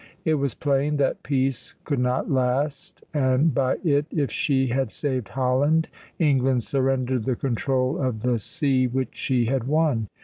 [0.25, 5.27] It was plain that peace could not last; and by it, if she had saved
[5.29, 10.07] Holland, England surrendered the control of the sea which she had won.